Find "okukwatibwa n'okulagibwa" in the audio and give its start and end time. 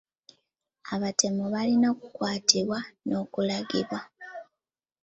1.93-3.99